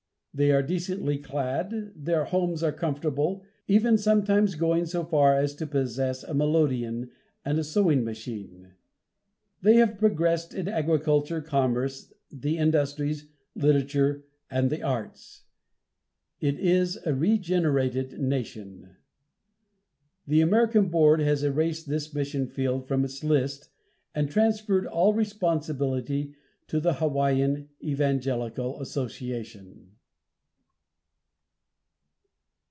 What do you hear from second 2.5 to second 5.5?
are comfortable, even sometimes going so far